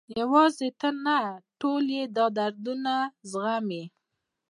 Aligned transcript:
یوازې 0.19 0.69
ته 0.79 0.89
نه، 1.05 1.17
ټول 1.59 1.83
یې 1.95 2.03
دا 2.15 2.25
دردونه 2.37 2.93
زغمي. 3.31 3.83